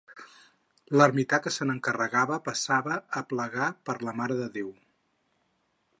L'ermità 1.01 1.39
que 1.43 1.51
se 1.57 1.67
n'encarregava 1.67 2.39
passava 2.49 2.97
a 3.21 3.25
plegar 3.35 3.69
per 3.91 3.99
la 4.09 4.17
Mare 4.23 4.39
de 4.43 4.49
Déu. 4.57 4.77